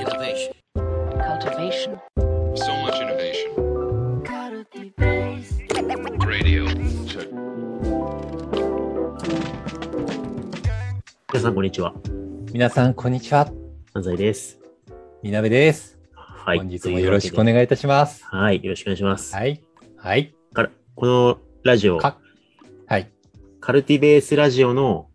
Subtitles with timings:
[0.00, 0.52] Innovation.
[1.28, 2.00] cultivation,
[2.56, 3.50] So much innovation.
[6.26, 6.64] Radio.
[7.06, 7.28] Check.
[11.32, 11.92] 皆さん、こんにちは。
[12.52, 13.52] 皆さん、こんにちは。
[13.92, 14.58] 安西です。
[15.22, 15.98] みなべです。
[16.14, 16.58] はい。
[16.58, 17.44] 本日もよろしくおい。
[17.52, 18.24] 願いいたします。
[18.24, 18.64] はい。
[18.64, 19.34] よろしくお願いします。
[19.34, 19.62] はい。
[19.98, 20.34] はい。
[20.54, 22.16] からこのラジオ、か
[22.86, 23.10] はい。
[23.60, 25.08] カルティベースラジオの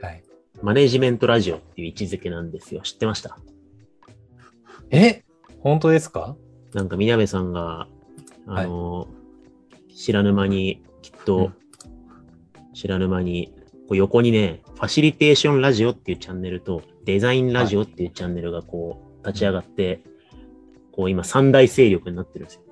[0.00, 0.22] はい。
[0.62, 2.82] マネジメントラジオっていう位置づけなんですよ。
[2.82, 3.36] 知ってました？
[4.90, 5.24] え？
[5.60, 6.36] 本当ですか？
[6.74, 7.88] なんか、みなべさんが、
[8.46, 9.08] あの、
[9.94, 11.52] 知らぬ間に、きっと、
[12.74, 13.52] 知らぬ間に、
[13.88, 20.02] こう横にね、ファシリテーションラジオっていうチャンネルと、デザインラジオっていうチャンネルがこう、立ち上がって、
[20.92, 22.62] こう今三大勢力になってるんですよ。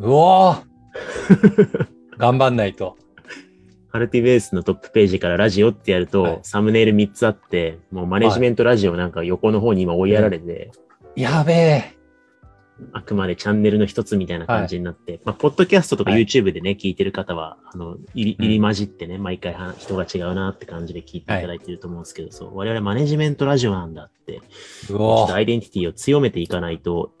[0.00, 1.86] うわー！
[2.18, 2.96] 頑張んないと。
[3.90, 6.38] カルティベースのトップページからラジオってやると、はい。
[6.42, 10.70] サムネイル3つあって、もうマネジメントラジオなんか横の方に今追いやられて、
[11.16, 11.96] やべえ。
[12.92, 16.22] あくまでチャンネルの一つみたいな感じになって、まあ、ポッドキャストとかはい。
[16.24, 24.42] YouTube でね、聞いてる方は、あの、入りり混じってね、毎回は人が違うなって感じで聞いていただいてると思うんですけど、そう、我々マネジメントラジオなんだって、う
[24.88, 27.12] ちょっおとアイデンティティを強めていかないと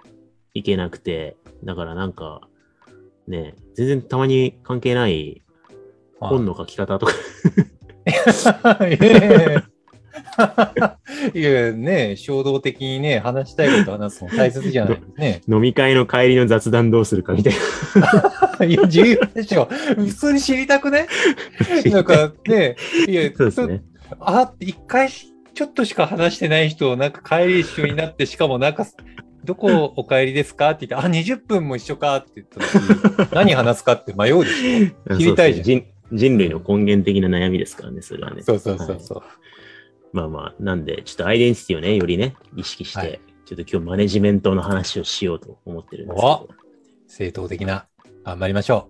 [0.52, 2.42] いけなくて、だからなんか、
[3.26, 5.42] ね、全然たまに関係ない
[6.20, 7.12] 本の書き方とか、
[8.86, 8.92] い。
[8.92, 9.64] や
[11.34, 15.40] いやね、衝動的にね、話したいこと話すの大切じゃないですね。
[15.48, 17.54] 飲み会の帰りの雑談どうするかみたい
[18.68, 19.68] いや、重要でしょ。
[19.96, 21.06] 普通に知りたくね
[21.84, 21.90] な。
[21.92, 22.76] なんかね、
[23.08, 23.82] いや、そうですね。
[24.20, 28.86] あ、一回しちょっとしか話してない人をなんか帰り一緒になって、しかもなんか、
[29.44, 38.42] どこお帰りですかって言って、あ、20分も一緒かって言った時、何話すかって迷うでしょ知りたいじゃん人人類の根源的な悩みですからね、それはね。
[38.42, 39.22] そうそうそうそう。
[40.12, 43.20] まあまあ、なんで、ちょっとアイデンティティをね、よりね、意識して、はい。
[43.44, 46.28] ちょっと今日マネジメントの話をしようと思ってるんですけど。
[46.28, 46.48] お。
[47.06, 47.86] 正当的な、
[48.24, 48.88] 頑張りましょ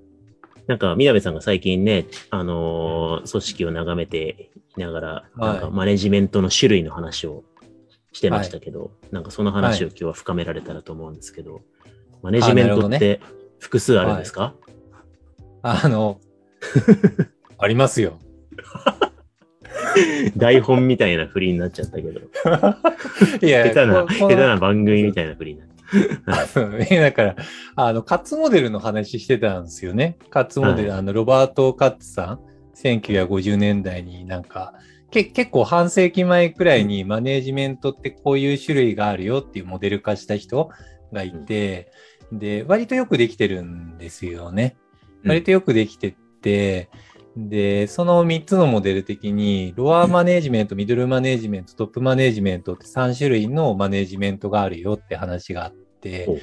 [0.66, 7.44] なんか、みなべさんが最近ね、あのー組織を眺めていながら、なんかマネジメントの種類の話を
[8.12, 11.60] してましたけど、なんかその話を今日は深められたらと思うんですけど、
[12.22, 13.20] マネジメントって
[13.58, 14.70] 複数あるんですか、う。
[15.62, 16.20] あの、
[17.58, 18.18] ありますよ。
[20.36, 22.20] 台本みたいな振りになっちゃったけど、
[23.42, 26.60] いや下手な、下手な番組みたいな振りになった。
[27.00, 27.36] だから、
[27.76, 30.18] あの、カッツモデルの話してたんですよね。
[30.30, 32.40] カッツモデル、はあの、ロバート・カッツさん、
[32.76, 34.74] 1950年代になんか、
[35.10, 40.70] け結構半世紀前くらいにマネージメントってこういう種類があるよっていうモデル化した人
[41.12, 41.92] がいて、
[42.32, 44.76] で、割とよくできてるんですよね。
[44.80, 44.86] うん
[45.26, 46.88] 割とよくできてて、
[47.36, 56.42] で、その3つのモデル的に、ロアマネージメント、ミドルマネージメント、トップマネージメントって3種類のマネージメントがあるよって話があって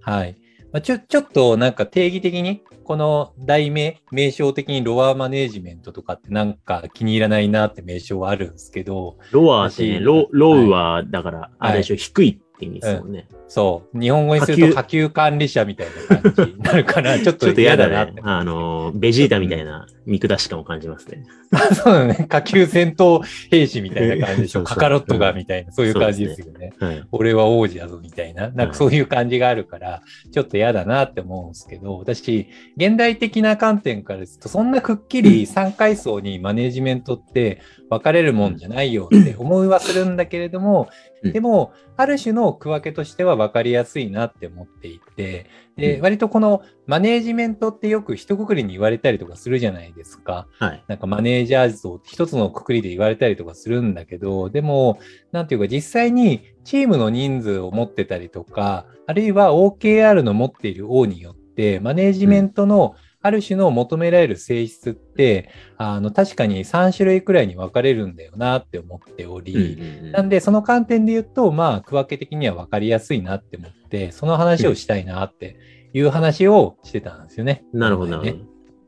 [0.00, 0.36] はい。
[0.72, 13.26] まあ、ちょ、ちょっとなんか定義的に、この題名、名称的にロアマネージメントとかってなんか気に入らないなって名称はあるんですけど、ロアってね、私ロロウは、だから、あれでしょ、低いって意味ですもんね。
[13.48, 18.06] そう、日本語にすると下級管理者みたいな感じになるから、 ちょっと嫌だな。
[18.06, 21.24] ねあの、ベジータみたいな見下し感を感じますね。
[21.74, 22.26] そうだね。
[22.28, 24.64] 下級戦闘兵士みたいな感じでしょ。
[24.64, 26.72] カカロットがみたいな、そういう感じですよね。
[26.78, 27.02] はい。
[27.12, 30.02] 俺は王子だぞみたいな、なんかそういう感じがあるから、
[30.32, 45.46] ちょっと嫌だなって思うんですけど、私、現代的な観点からですと、そんなくっきり3階層にマネジメントって分かれるもんじゃないよって思いはするんだけれども、うんでも、ある種の区分けとしては分かりやすいなって思っていて、
[45.76, 50.48] で、うん割とこのマネージメントってよく一括りに言われたりとかするじゃないですか。
[50.58, 50.84] はい。
[50.88, 54.98] なんかマネージャー像って一つのくくりで言われたりとかするんだけど、でも、
[55.30, 75.56] なんていうか実際にチームの人数を持ってたりとか、あるいは OKR の持っている O によって、マネージメントのある種の求められる性質って、あの、確かに3種類くらいに分かれるんだよなって思っており、うんうんなんで、その観点で言うと、まあ、区分け的には分かりやすいなって思って、その話をしたいなって
[75.92, 77.64] いう話をしてたんですよね。
[77.72, 78.36] なるほど、ね。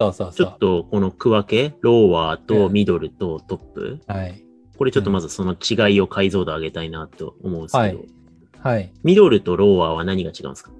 [0.00, 0.32] そうそうそう。
[0.35, 4.44] ちょっと、この区分け、ローワーとミドルとトップ、はい。
[4.76, 7.99] これちょっとまずその違いを解像度上げたいなと思うんですけど、はい
[8.64, 8.91] はい。
[9.03, 10.73] ミドルとローワーは何が違うんですか？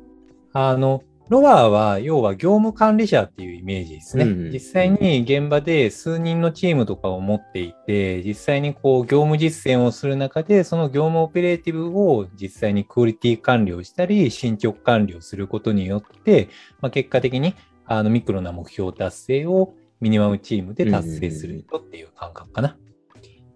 [0.55, 4.25] あの、ロアは、要は業務管理者っていうイメージですね。
[4.25, 16.49] うんうん実際に現場で数人のチームとかを持っていて、実際にこう業務実践をする中で、その業務オペレーティブを実際にクオリティ管理をしたり、進捗管理をすることによって、
[16.81, 17.55] まあ、結果的に
[17.87, 22.77] あのミクロな目標達成をミニマムチームで達成するよっていう感覚かな。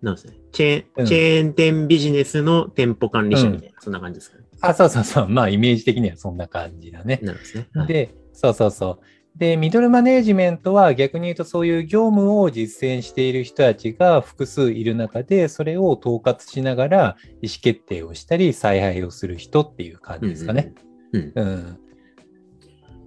[0.02, 0.34] なんですね。
[0.52, 4.44] チェーン、うんチェーン店ビジネスの店舗管理者みたいな、そんな感じですかね。
[4.60, 5.28] あ、そうそうそう。
[5.28, 7.20] まあ、イメージ的にはそんな感じだね。
[7.22, 7.68] なるんですね。
[7.74, 9.38] はい、で、そうそうそう。
[9.38, 20.74] で、ミドルマネージメントは逆に言うとそういう業務を実践している人たちが複数いる中で、それを統括しながら意思決定をしたり、采配をする人っていう感じですかね。
[21.12, 21.32] うん。
[21.34, 21.46] うん。
[21.46, 21.78] うん。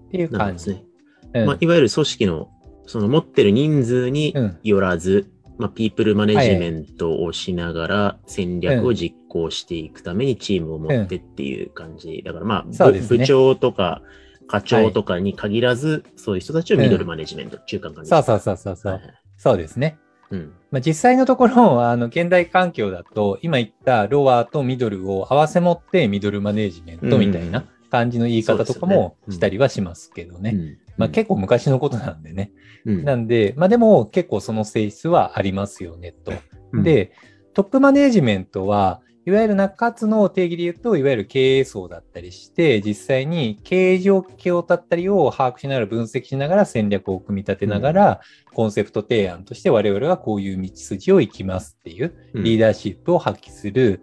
[0.08, 0.66] っていう感じ。
[0.68, 0.86] ですね。
[1.34, 2.50] うんまあ、いわゆる組織の、
[2.86, 5.32] その持ってる人数にうんよらず、
[5.62, 12.24] まあ、ピープルマネジメントをしながら戦略を実行していくためにチームを持ってっていう感じ。
[12.26, 13.20] だからまあ、そうですね。
[13.20, 14.02] 部長とか
[14.48, 19.02] 課長とかに限らず、そういう人たちをミドルマネジメント、中間管理そうそうそうそうそう。
[19.38, 19.98] そうですね。
[20.32, 20.54] うん。
[20.72, 30.80] まあ、実際のところ、あの、現代環境だと、今言ったロアとミドルを合わせ持ってミドルマネジメントみたいな感じの言い方とかもしたりはしますけどね。
[31.06, 31.08] うん。
[31.08, 32.52] まあ、結構昔のことなんでね。
[32.86, 33.04] うん。
[33.04, 36.34] なんで、まあでも結構その性質はありますよねと。
[36.74, 36.84] うん。
[36.84, 37.12] で、
[37.54, 48.22] トップマネージメントは、いわゆる中津の定義で言うと、いわゆる経営層だったりして、実際に経営状況だったりを把握しながら分析しながら戦略を組み立てながら、
[48.54, 52.44] コンセプト提案として我々はこういう道筋を行きますっていううん。
[52.44, 54.02] リーダーシップを発揮する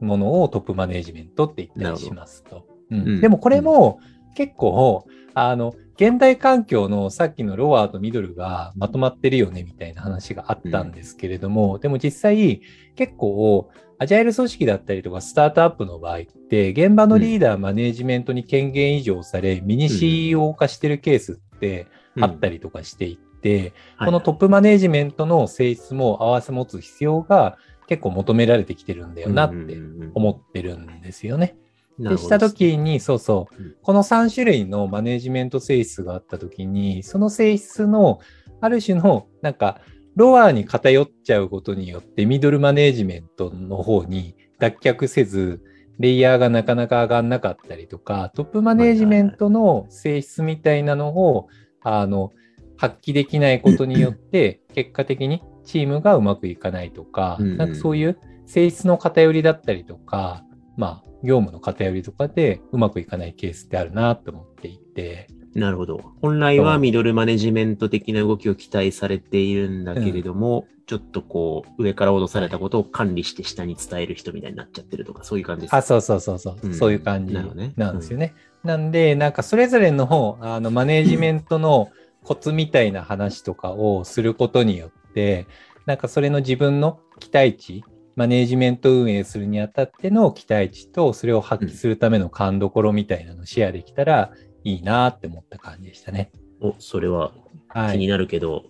[0.00, 2.66] ものをトップマネージメントって言ったりしますと。
[2.90, 3.20] うんうん。
[3.22, 4.00] でもこれも
[4.34, 5.06] 結構、
[5.46, 12.62] あの、現代環境のさっきのロアとミドルがまとまってるよねみたいな話があったんですけれども、でも実際
[12.94, 13.68] 結構
[13.98, 21.88] アジャイル組織だったりとかスタートアップの場合って現場のリーダー、マネージメントに権限移譲されミニ CEO 化してるケースって
[22.20, 27.58] あったりとかしていて、このトップマネージメントの性質も合わせ持つ必要が
[27.88, 29.78] 結構求められてきてるんだよなって
[30.14, 31.56] 思ってるんですよね。
[31.98, 33.74] でしたときに、そうそう、うん。
[33.82, 38.20] この3種類のマネージメント性質があったときに、その性質の
[38.60, 39.80] ある種の、なんか、
[40.14, 45.62] ロアに偏っちゃうことによって、ミドルマネージメントの方に脱却せず、
[45.98, 51.48] レイヤーがなかなか上がんなかったりとか、トップマネージメントの性質みたいなのを、
[51.82, 52.32] あの、
[52.76, 60.44] 発揮できないことによって、 結果的にチームがうまくいかないとか、なんかそういう性質の偏りだったりとか、
[60.76, 66.00] まあ、業務の偏りとかでうまくいかないケースってあるなと思っていて、なるほど。
[66.20, 75.76] 本来はミドルマネジメント的な動きを期待されているんだけれども、ちょっとこう、上から脅されたことを管理して下に伝える人みたいになっちゃってるとか、そういう感じですか？
[75.78, 76.74] あ、そうそうそうそう、うん。
[76.74, 78.34] そういう感じなんですよね。
[78.62, 81.90] なんで、なんかそれぞれのあのマネージメントの
[82.22, 85.46] コツみたいな話とかをすることによって、
[85.86, 87.84] なんかそれの自分の期待値、
[88.18, 94.32] マネージメント運営するにあたっての期待値と、それを発揮するための勘どころみたいなのをシェアできたら
[94.64, 96.32] いいなって思った感じでしたね。
[96.60, 97.30] お、それは
[97.68, 97.92] はい。
[97.92, 98.64] 気になるけど、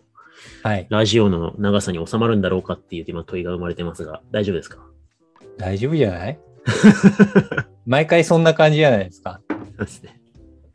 [0.63, 0.87] はい。
[0.91, 4.85] ラジオの長さに収まるんだろうかっていう今問いが生まれてますが、大丈夫ですか？
[5.57, 6.39] 大丈夫じゃない？
[7.87, 9.41] 毎回そんな感じじゃないですか。
[9.49, 10.21] そうですね。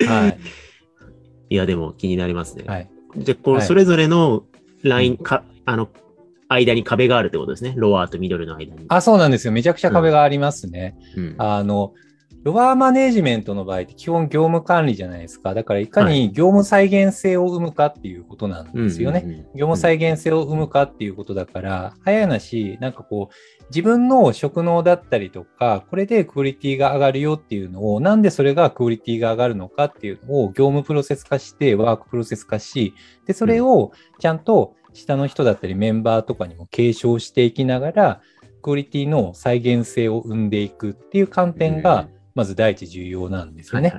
[0.08, 0.40] はい。
[1.52, 2.64] いや、でも気になりますね。
[2.66, 2.90] はい。
[3.18, 4.46] じゃあ、こう、はいそれぞれの
[4.82, 5.88] ライン、か、あの、
[6.54, 7.74] 間に壁があるってことですね。
[7.76, 8.86] ロアとミドルの間に。
[8.88, 9.54] あ、そうなんですよ。
[9.54, 10.96] めちゃくちゃ壁がありますね。
[11.16, 11.94] うん、あの、
[12.44, 15.54] ロアマネージメントの場合って基本業務管理じゃないですか。
[15.54, 19.22] だからいかに業務再現性を生むかっていうことなんですよね。
[19.24, 32.96] うんうんうん業務再現性を生むかっていうことだから、早い話、なんかこう、自分の職能だったりとか、これでクオリティが上がるよっていうのを、なんでそれがクオリティが上がるのかっていうのを業務プロセス化して、ワークプロセス化し、
[33.28, 38.22] で、それをちゃんと下の人だったりメンバーとかにも継承していきながら、
[38.62, 43.94] クオリティの再現性を生んでいくっていう観点が、まず第一重要なんですよね。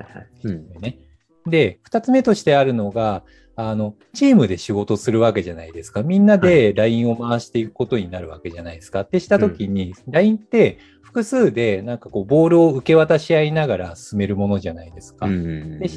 [1.45, 3.23] で、二つ目としてあるのが、
[3.55, 6.03] あの、チームで仕事するわけじゃないですか。
[6.03, 9.01] みんなで LINE を回していくことになるわけじゃないですか。
[9.01, 15.27] ってしたときに、LINE って複数でなんかこう、ボールを受け渡し合いながら進めるものじゃないですか。
[15.27, 15.87] うんうんうんで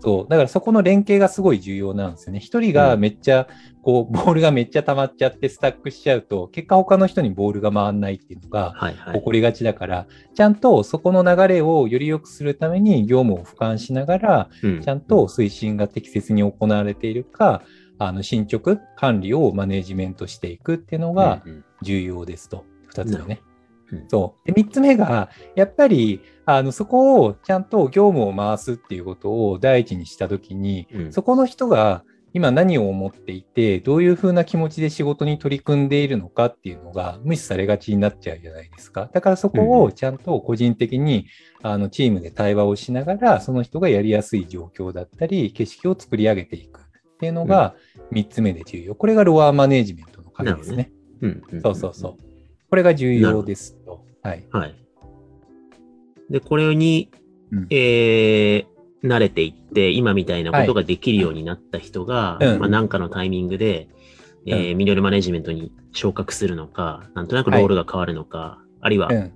[0.00, 0.30] そう。
[0.30, 2.38] だからそこの連携がすごい重要なんですよね。
[2.38, 3.48] 一人がめっちゃ、
[3.82, 9.24] こう、ボールがめっちゃ溜まっちゃってスタックしちゃうと、結果他の人にボールが回んないっていうのが、はいはい起。
[9.24, 17.62] こりがちだから、ちゃんとそこの流れをより良くするために業務を俯瞰しながら、うんちゃんと推進が適切に行われているか、
[17.98, 22.64] あの進捗、管理をマネージメントしていくっていうのがうんうん重要ですと。
[22.88, 23.40] 二つ目ね。
[23.92, 24.46] うんそう。
[24.46, 32.04] で、三つ目が、やっぱり、あの、そこをちゃんと業務を回すっていうことを第一にしたときに、うんそこの人が
[32.34, 39.08] 今何を思っていて、どういうふうな気持ちで仕事に取り組んでいるのかっていうのが無視されがちになっちゃうじゃないですか。
[39.12, 41.26] だからそこをちゃんと個人的に、
[41.62, 46.82] あのチームで対話をしながら、その人がやりやすい状況だったり、景色を作り上げていくっ
[47.18, 47.74] ていうのが
[48.10, 48.94] 三つ目で重要。
[48.94, 50.92] これがロアマネージメントの鍵ですね。
[51.22, 52.16] うんうんそうそうそう。
[52.70, 54.04] これが重要ですと。
[54.22, 54.46] はい。
[54.52, 54.74] はい。
[56.30, 57.10] で、これに、
[57.50, 58.66] うんえー、
[59.04, 62.58] 慣れていって、今みたいなことができるようになった人が、うん。
[62.58, 63.88] まあ、なんかのタイミングで、
[64.46, 69.32] えーうミドルマネジメントに昇格するのか、なんとなくロールが変わるのか、あるいは、うん。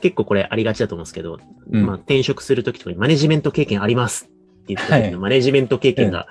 [0.00, 1.38] 結構これありがちだと思うんですけど、
[1.70, 1.86] うん。
[1.86, 5.10] まあ、転職するときとかにマネジメント経験ありますって言った時はい。
[5.10, 6.26] のマネジメント経験が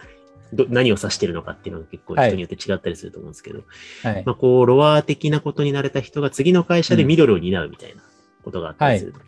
[0.53, 2.29] ど、何を指してるのかっていうのが結構はい。
[2.29, 3.63] 人によって違ったりすると思うんですけど、
[4.03, 4.23] はい。
[4.25, 8.01] まあ、こう、ロア的なことになれた人が次の会社でミドルを担うみたいな
[8.43, 9.19] ことがあったりすると。
[9.19, 9.27] って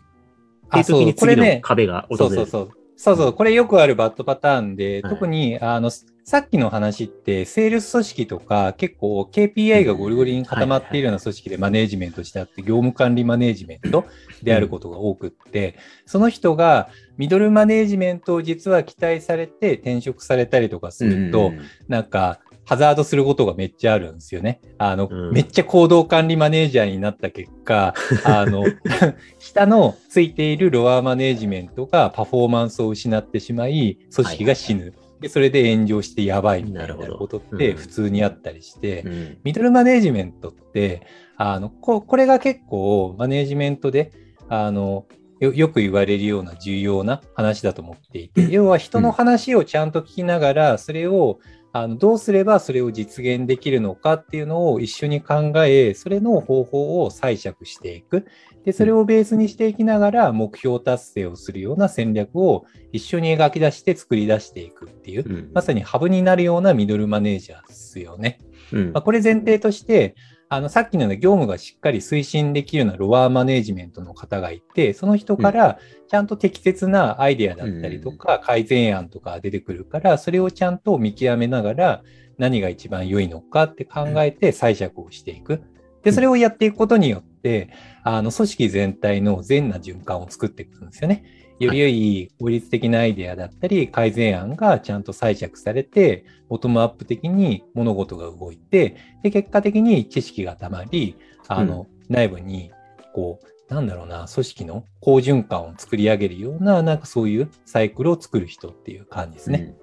[0.70, 2.16] あ、う時に次の壁が訪れる。
[2.18, 2.83] そうそうそう。
[2.96, 5.10] そうそう、これよくあるバッドパターンで、はい。
[5.10, 14.06] 特に、あの、さっきの話って、セールス組織とか、結構 KPI がゴリゴリに固まっているような組織でマネージメントしてあって、業務管理マネージメント
[14.42, 21.60] であることが多くって、その人がミドルマネージメントを実は期待されて転職されたりとかすると、うん。
[21.88, 24.60] なんか、ハザードすることがめっちゃあるんですよね。
[24.78, 25.32] あの、うん。
[25.32, 27.94] めっちゃ行動管理マネージャーになった結果、
[28.24, 28.64] あの、
[29.38, 34.94] 下のついているロアマネージメントがパフォーマンスを失ってしまい、組織が死ぬ。
[35.20, 37.58] で、それで炎上してやばいみたいなことっうん。
[37.58, 39.38] て普通にあったりして、うん。
[39.44, 41.02] ミドルマネージメントって、
[41.36, 44.10] あの、ここれが結構マネージメントで、
[44.48, 45.06] あの、
[45.40, 51.38] よよく言われるような重要な話だと思っていて、 要は人の話をちゃんと聞きながら、それを
[51.76, 58.26] あのどうすればそれを実現できるのかっていうのを一緒に考え、それの方法を解釈していく。
[58.64, 68.38] で、それをベースにしていきながら目標達成をするような戦略を一緒に描き出して作り出していくっていう、うんまさにハブになるようなミドルマネージャーですよね。
[68.72, 70.14] うんまあ、これ前提として、
[70.48, 82.02] あの、さっきのような業務がしっかり推進できるようなロアーマネージメントの方がいて、その人からちゃんと適切なアイデアだったりとか、改善案とか出てくるから、それをちゃんと見極めながら、
[82.38, 85.62] 何が一番良いのかって考えて giải 釈をしていく。
[86.02, 87.70] で、それをやっていくことによって、
[88.02, 91.24] あの、組織全体の善な循環を作っていくんですよね。
[91.60, 101.16] より良い効率的なアイデアだったり、改善案がちゃんと解釈されて、ボトムアップ的に物事が動いて、で、結果的に知識がたまり、
[101.48, 102.72] あの、内部に、
[103.14, 109.74] こう、なんだろうな、組織の好循環を作り上げるような、なんかそういうサイクルを作る人っていう感じですね。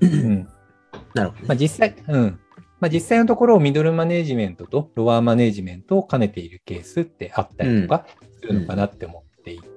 [0.00, 0.48] うん。
[1.14, 1.48] なるほどね。
[1.48, 2.38] まあ、実際、うん。
[2.80, 8.06] まあ、実際のところ、ミドルマネージメントとロアーマネージメントを兼ねているケースってあったりとか
[8.40, 9.73] するのかなって思っていて、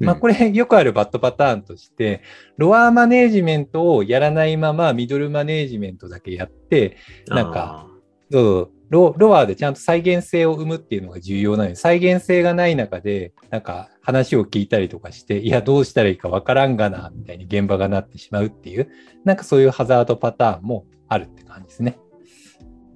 [0.00, 0.06] うん。
[0.06, 2.22] まあ、これよくあるバッドパターンとして、
[2.56, 6.96] ロアーマネージメントをやらないままミドルマネージメントだけやって、
[7.28, 7.86] なんか
[8.30, 18.90] そうロロアでちゃんと再現性を生むっていうのが重要なので、再現性がない中で、なんか話を聞いたりとかして、いや、どうしたらいいかわからんがな、みたいに現場がなってしまうっていう、
[19.24, 21.98] なんかそういうハザードパターンもあるって感じですね。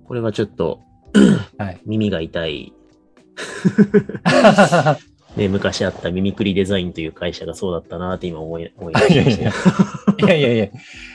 [0.04, 0.82] これはちょっと
[1.56, 1.80] はい。
[1.86, 2.74] 耳が痛い、
[5.36, 9.52] ね、昔あったミミクリデザインという会社がそうだったなって今思い、思い出しました。
[10.26, 10.68] いやいやいや。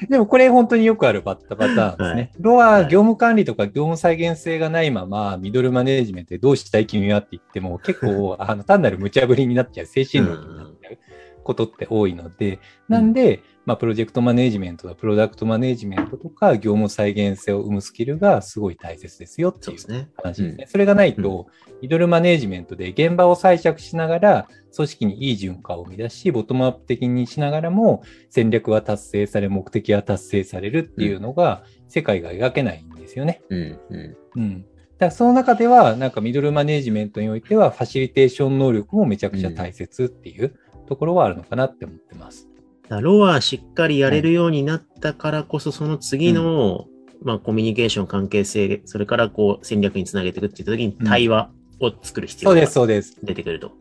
[0.10, 2.16] でもこれ本当によくあるバッタパターンですね。
[2.16, 10.98] はいロア、はい業務管理とか業務再現性がないまま、ミドルマネージメントでどうしたい君はって言っても、結構、 あの、単なる無茶ぶりになっちゃう、精神論になっちゃう
[11.44, 20.10] ことって多いので、なんで、まあ、プロジェクトマネージメントとか、プロダクトマネージメントとか、業務再現性を生むスキルがすごい大切ですよっていうそうですね。
[20.16, 20.66] 話ですね。
[20.68, 21.48] それがないと、
[21.82, 33.42] ミドルマネージメントで現場を giải 釈しながら、組織にいい循環を生み出し、ボトムアップ的にしながらも、戦略は達成され、目的は達成されるっていうのが、世界が描けないんですよね。
[33.50, 34.18] うん、うん。
[34.36, 34.62] うん。
[34.62, 40.54] だからその中では、なんかミドルマネージメントにおいては、ファシリテーション能力もめちゃくちゃ大切っていう
[40.88, 42.48] ところはあるのかなって思ってます。
[42.90, 46.86] ロアしっかりやれるようになったからこそ、その次の、
[47.24, 53.18] まあ、コミュニケーション、関係性、それからこう戦略につなげていくって言った時にうん対話を作る必要がそうです、そうです。
[53.24, 53.72] 出てくると。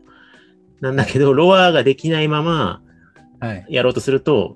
[0.81, 2.81] なんだけど、ロアができないまま
[3.39, 3.65] はい。
[3.69, 4.55] やろうとすると、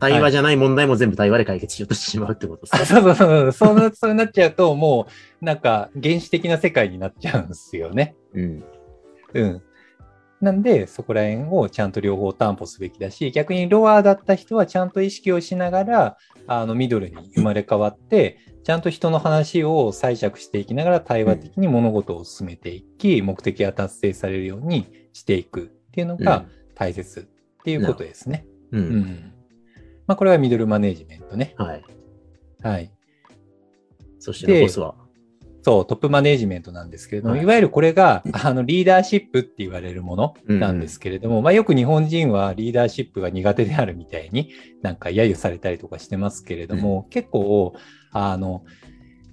[0.00, 3.00] 対話じゃない問題も全部対話で解決しようとしてしまうってことですね。
[3.00, 3.52] そうそうそう。
[3.52, 5.06] そうな そうなっちゃうと、も
[5.40, 8.16] う、なんか、原始的な世界になっちゃうんですよね。
[8.34, 8.64] うん。
[9.34, 9.62] うん。
[10.40, 27.20] なんで、そこら辺をちゃんと両方担保すべきだし、逆にロアだった人はちゃんと意識をしながら、あの、ミドルに生まれ変わって、ちゃんと人の話を解釈していきながら対話的に物事を進めていき、目的が達成されるようにしていくっていうのが大切
[27.60, 28.46] っていうことですね。
[28.72, 28.80] うん。
[28.80, 29.32] ううんん。
[30.06, 31.54] まあ、これはミドルマネージメントね。
[31.58, 31.84] はい。
[32.62, 32.90] はい。
[34.18, 34.94] そして残すは？
[35.60, 44.50] そう、トップマネージメントなんですけれども、はいい、わゆるこれが、あの、リーダーシップって言われるものなんですけれども、まあよく日本人はリーダーシップが苦手であるみたいに
[44.82, 47.74] なんか揶揄されたりとかしてますけれども、結構、
[48.14, 48.64] あの、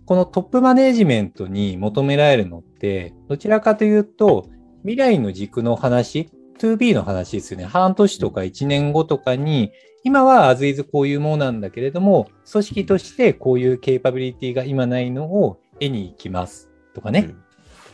[0.06, 4.50] このトップマネジメントに求められるのって、どちらかというと、
[4.82, 7.66] 未来の軸の話、2B の話ですよね。
[7.66, 9.72] 半年とか1年後とかに、
[10.04, 17.36] 今は as is こういうものなんだけれども、組織としてこういうケーパビリティが今ないのを得に行きますとかね。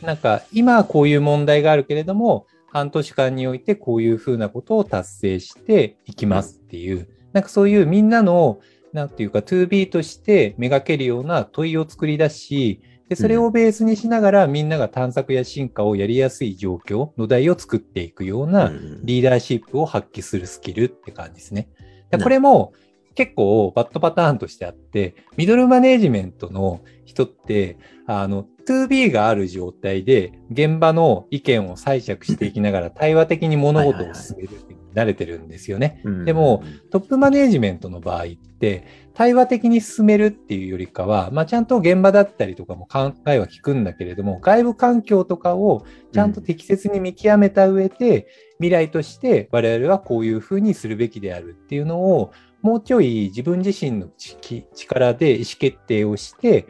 [0.01, 8.59] なんか今はこういう問題があるけれども、半年間においてこういうふうなことを達成していきますっていう、なんかそういうみんなの、
[8.93, 21.69] なんていうか 2B としてめがけるような問いを作り出し、で、それをベースにしながらみんなが探索や進化をやりやすい状況、土台を作っていくようなうんリーダーシップを発揮するスキルって感じですね。
[22.11, 22.73] でなこれも
[23.15, 36.01] 結構バッドパターンとしてあって、ミドルマネジメントの人って、あの、2B がある状態で現場の意見を解釈していきながら対話的に物事を進めるって慣れてるんですよね。
[36.03, 38.27] うんでも、トップマネジメントの場合っ
[38.59, 38.83] て、
[39.13, 52.31] 対話的に進めるっていうよりかは、まあ、ちゃんと現場だったりとかも考えは聞くんだけれども、外部環境とかをちゃんと適切に見極めた上で、未来として我々はこういうふうにするべきであるっていうのを、
[52.63, 54.35] もうちょい自分自身のち
[54.73, 56.65] 力で意思決定をして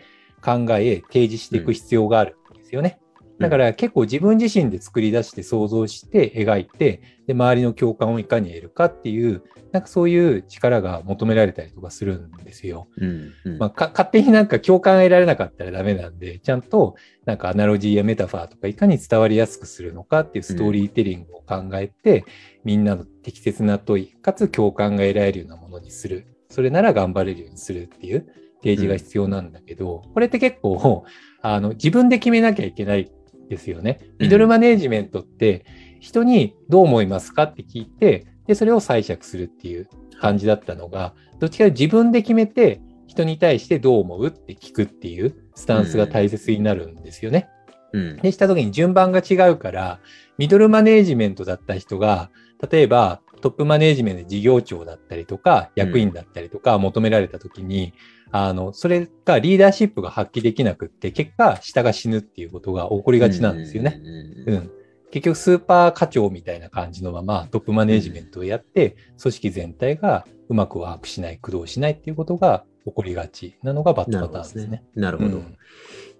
[0.47, 3.01] 考え、提示していく必要があるんですよね。
[3.37, 12.87] だから結構自分自身で作り出して想像して描いて、で、周りの共感をいかに得るかっていう、なんかそういう力が求められたりとかするんですよ。
[12.97, 22.25] うんうんまあ、か勝手になんか共感が得られなかったらダメなんで、ちゃんとなんかアナロジーやメタファーとかいかに伝わりやすくするのかっていうストーリーテリングを考えて、
[22.63, 26.25] みんなの適切な問い、かつ共感が得られるようなものにする。
[26.49, 28.25] それなら頑張れるようにするっていう
[28.67, 31.05] 提示が必要なんだけど、これって結構、
[31.41, 33.09] あの、自分で決めなきゃいけない
[33.47, 33.99] ですよね。
[34.19, 35.63] ミドルマネージメントって、
[36.01, 39.87] 人にどう思いますかって聞いて、で、それを解釈するっていう
[40.19, 47.47] 感じだったのが、どっちかというと自分で決めて、人に対してどう思うって聞くっていうスタンスが大切になるんですよね。
[47.93, 49.99] うんでした時に順番が違うから、
[50.37, 52.29] ミドルマネージメントだった人が、
[52.69, 57.93] 例えばトップマネージメントで事業長だったりとか、役員だったりとか求められた時に、
[58.31, 64.01] あの、それがリーダーシップが発揮できなくって、結果、下が死ぬっていうことが起こりがちなんですよね。
[64.45, 64.71] うんうん。
[65.11, 74.83] 結局、スーパー課長みたいな感じのままトップマネージメントをやって、組織全体がうまくワークしない、駆動しないっていうことが起こりがちなのがバッドなるパターンですね。
[74.95, 75.37] なるほど。
[75.37, 75.57] うん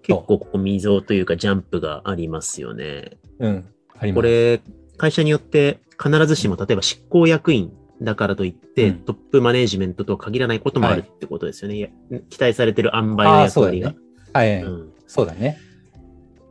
[0.00, 3.18] 結構ここ溝というかジャンプがありますよね。
[3.40, 3.68] うん。
[3.98, 4.16] あります。
[4.16, 4.60] これ、
[4.98, 8.98] 会社によって必ずしも例えば執行役員だからといって、うん。
[9.00, 11.76] トップマネージメントとは限らないこともあるってことですよね。
[11.76, 11.88] いや
[12.30, 13.94] 期待されてる塩梅の役割が。
[14.32, 14.92] はい、はいうん。
[15.06, 15.58] そうだね。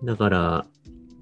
[0.03, 0.65] だから、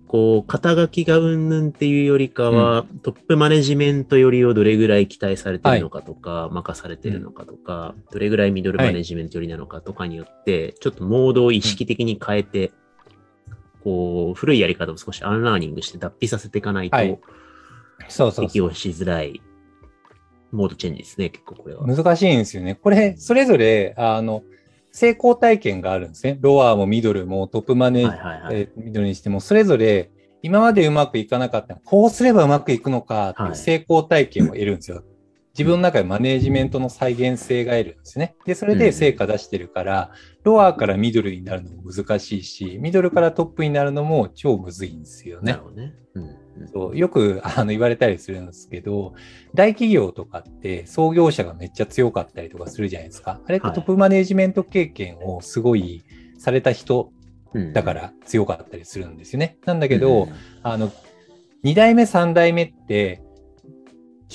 [0.07, 12.71] こう、肩書きがうんぬんっていうよりかは、トップマネジメントよりをどれぐらい期待されてるのかとか、任されてるのかとか、どれぐらいミドルマネジメントよりなのかとかによって、ちょっとモードを意識的に変えて、
[13.85, 17.17] こう、古いやり方を少しアンラーニングして脱皮させていかないと、はい
[18.09, 18.47] そうそう。
[18.47, 19.41] 適応しづらい
[20.51, 21.85] モードチェンジですね、結構これは。
[21.85, 22.75] 難しいんですよね。
[22.75, 24.43] これ、それぞれ、あの、
[24.91, 26.37] 成功体験があるんですね。
[26.41, 28.55] ロアもミドルもトップマネーはいはいはい。
[28.55, 30.09] えーミドルにしても、それぞれ
[30.41, 35.03] 今までうまくいかなかった、こうすればうまくいくのかっていはいう成功体験を得るんですよ。
[35.57, 38.35] 自分の中でマネージメントの再現性が得るんですね。
[38.45, 40.11] で、それで成果出してるから、
[40.43, 45.63] ロアからミドルになるのも難しいし、ミドルからトップになるのも超むずいんですよねなる。
[45.63, 45.93] ほどね。
[46.15, 49.13] うんうんそうよくあの言われたりするんですけど、
[49.53, 53.41] 大企業とかって創業者がめっちゃ強かったりとかするじゃないですか。
[53.45, 56.05] あれってはいトップマネージメント経験をすごい
[56.37, 57.11] された人
[57.53, 59.57] うんだから強かったりするんですよね。
[59.65, 60.91] なんだけど、うんあの、
[61.65, 63.21] 2代目、3代目って、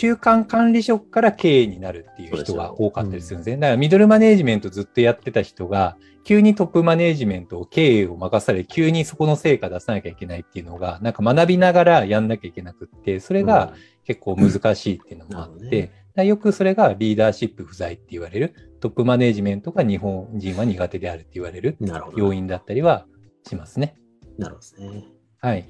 [0.01, 3.59] 中間管理職から経営になるっていう人が多かったりするんですね。
[3.59, 13.75] だからミドルマネージメントずっとやってた人が、急にトップマネージメントを経営を任され、急にそこの成果出さなきゃいけないっていうのが、なんか学びながらやんなきゃいけなくって、それが
[14.07, 21.77] 結構難しいっていうのもあって、うんよくそれがリーダーシップ不在って言われる、トップマネージメントが日本人は苦手であるって言われる。
[22.17, 23.07] 要因だったりは
[23.47, 23.97] しますね。
[24.39, 25.05] なるほどね。
[25.41, 25.69] はい。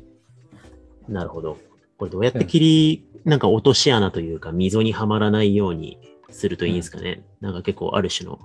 [1.08, 1.58] なるほど。
[1.98, 5.98] これどうやって切り、なんか落とし穴というか、溝にはまらないように
[6.30, 7.22] するといいんですかね。
[7.40, 8.38] なんか結構ある種の、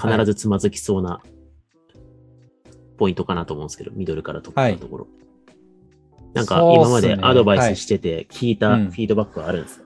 [0.00, 1.20] 必ずつまずきそうな
[2.96, 5.06] ポイントかなと思うんですけど、ミドルからトップのところ。
[6.34, 9.84] なんか今までアドバイスしてて聞いたはいうんフィードバックはあるんですか、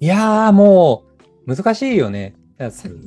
[0.00, 1.04] いやーも
[1.46, 2.34] う難しいよね。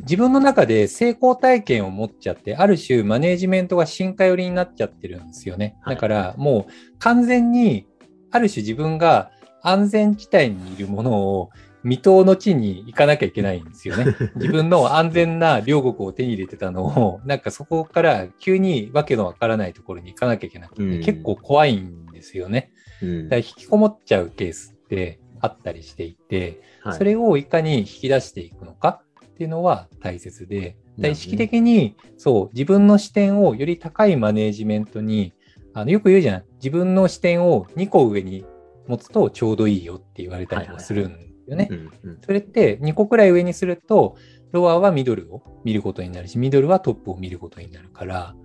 [0.04, 5.76] 自分の中で成功体験を持っちゃって、ある種マネージメントが進化寄りになっちゃってるんですよね。
[5.82, 7.86] はいだからもう完全に、
[8.32, 9.32] ある種自分が
[9.62, 11.50] 安全地帯にいるものを
[11.84, 14.06] 未踏の地に行かなきゃいけないんですよね。
[14.36, 22.72] 自分の安全な両国を手に入れてたのを、なんかそこから急にわけのわからないところに行かなきゃいけなくて、うん結構怖いんですよね。
[23.02, 35.34] うんだから引きこもっちゃうケースってあったりしていて、はいそれをいかに引き出していくのかっていうのは大切で、だ意識的に、そう、自分の視点をより高いマネージメントに、
[35.74, 36.44] あのよく言うじゃん。
[36.56, 38.46] 自分の視点を2個上に
[38.88, 41.68] 持つとちょうどいいよって言われたりとかするんですよね。
[41.70, 44.16] うんうんそれって2個くらい上にすると、
[44.52, 48.36] ロアはミドルを見ることになるし、ミドルはトップを見ることになるから、だか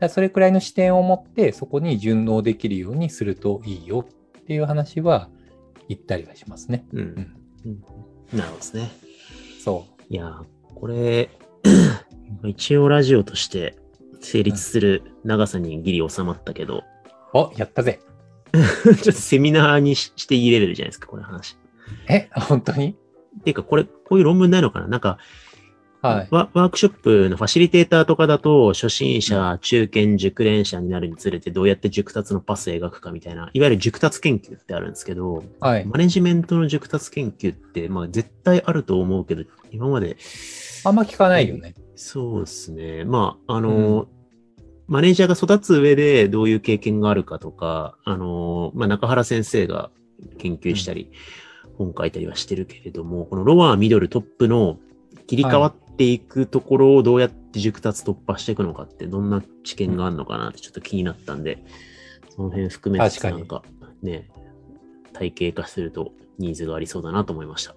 [0.00, 4.06] らそれくらいの視点を持って、そこに順応できるようにするといいよ
[4.40, 5.30] っていう話は
[5.88, 6.84] 言ったりはしますね。
[6.92, 7.84] うんうんうん
[8.32, 8.90] なるほどですね。
[9.62, 11.30] そいやー、これ、
[12.44, 13.76] 一応ラジオとして
[14.20, 16.82] 成立する長さにギリ収まったけど、う。
[17.34, 18.00] お、やったぜ。
[18.84, 21.56] ちょっとセミナーにしして入れれるじゃないですか、これ話。
[22.08, 22.96] え、 本当に？
[23.40, 24.86] っていうか、これ、こういう論文ないのかな？
[24.86, 25.18] なんか、
[26.02, 26.28] はい。
[26.30, 35.84] ワワークショップのファシリテーターとかだと、初心者、中堅、熟練者になるにつれてどうやって熟達のパスを描くかみたいな、いわゆる熟達研究ってあるんですけど、はい。
[35.86, 40.18] マネジメントの熟達研究って、まあ絶対あると思うけど、今まで、
[40.84, 41.74] あんま聞かないよね。
[41.96, 43.04] そうですね。
[43.06, 44.06] まあ、あの、
[44.86, 49.90] マネージャーが育つ上でどういう経験があるかとか、あの、まあ、中原先生が
[50.38, 51.10] 研究したり、
[51.78, 54.78] 本書いたりはしてるけれども、このロアー、ミドル、トップの
[55.26, 61.64] 切り替わっていくところをどうやって熟達突破していくのかって、どんな知見があるのかなってちょっと気になったんで、
[62.34, 63.62] その辺含めてなんか
[64.02, 64.28] ね、
[65.12, 67.74] 体系化するとニーズがありそうだなと思いました。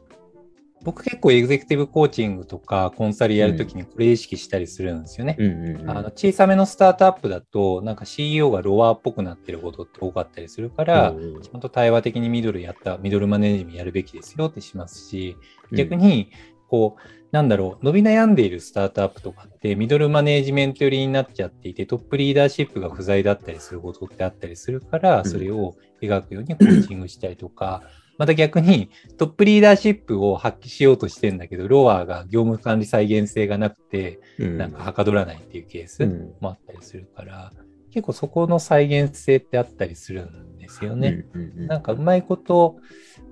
[0.83, 5.35] 僕結構エグゼクティブコーチングとかコンサルやるときにこれ意識したりするんですよね。
[5.39, 5.89] うんうんうん。
[5.89, 15.35] あの小さめのスタートアップだと、なんか CEO がロアーっぽくなってることって多かったりするから、うんうんちゃんと対話的にミドルやった、ミドルマネージメントやるべきですよってしますし、
[15.71, 16.31] うん逆に、
[16.69, 27.83] こう、なんだろう、伸び悩んでいるスタートアップとかって、ミドルマネージメント寄りになっちゃっていて、トップリーダーシップが不在だったりすることってあったりするから、うんそれを描くようにコーチングしたりとか、
[28.17, 37.51] また逆にトップリーダーシップを発揮しようとしてんだけど、ロアーが業務管理再現性がなくて、うんなんかはかどらないっていうケースうんもあったりするから、
[37.91, 41.25] 結構そこの再現性ってあったりするんですよね。
[41.33, 42.77] うんうんうんなんかうまいこと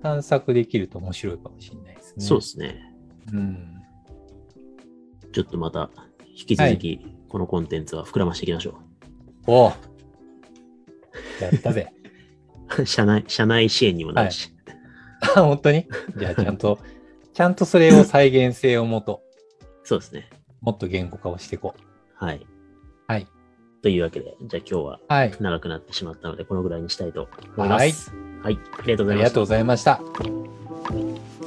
[0.01, 2.25] 探索できると面白いかもしれないですね。
[2.25, 2.93] そうですね。
[3.33, 3.75] うん。
[5.33, 5.89] ちょっとまた
[6.27, 8.79] 引き続きこのコンテンツは膨らましていきましょ
[9.47, 9.71] おう
[11.41, 11.91] やったぜ。
[12.79, 12.85] う。
[12.87, 14.54] 社内、社内支援にもなるし。
[15.35, 15.87] あ本当に？
[16.17, 16.79] じゃあちゃんと、
[17.33, 19.21] ちゃんとそれを再現性をもと、
[19.83, 20.29] そうですね。
[20.61, 22.25] もっと言語化をしていこう。
[22.25, 22.45] はい。
[23.07, 23.27] はい。
[23.81, 25.33] というわけで、じゃあ今日ははい。
[25.39, 28.11] 長くなってしまったので、このぐらいにしたいと思います。
[28.41, 28.57] はい。
[28.79, 29.45] ありがとうございましたありがとうご。
[29.45, 31.44] ざいました。